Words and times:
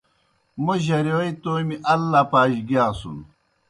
موْ 0.63 0.73
جرِیوئے 0.85 1.29
تومیْ 1.41 1.75
ال 1.91 2.01
لَپَا 2.11 2.41
جیْ 2.51 2.61
گِیاسُن۔ 2.67 3.17